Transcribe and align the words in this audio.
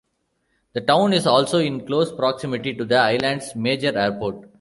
The 0.73 0.81
town 0.81 1.13
is 1.13 1.27
also 1.27 1.59
in 1.59 1.85
close 1.85 2.11
proximity 2.11 2.73
to 2.73 2.83
the 2.85 2.95
Island's 2.97 3.55
major 3.55 3.95
airport. 3.95 4.49